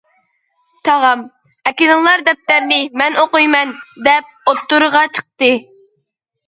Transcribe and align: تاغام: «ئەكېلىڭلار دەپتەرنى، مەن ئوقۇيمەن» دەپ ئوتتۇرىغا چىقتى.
تاغام: 0.89 1.21
«ئەكېلىڭلار 1.71 2.25
دەپتەرنى، 2.31 2.81
مەن 3.03 3.21
ئوقۇيمەن» 3.25 3.77
دەپ 4.09 4.35
ئوتتۇرىغا 4.53 5.09
چىقتى. 5.17 5.55